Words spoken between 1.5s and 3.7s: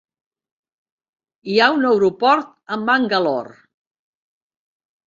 Hi ha un aeroport a Mangalore.